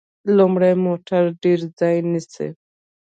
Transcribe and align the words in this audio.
لوی 0.35 0.73
موټر 0.85 1.23
ډیر 1.43 1.59
ځای 1.79 1.95
نیسي. 2.11 2.47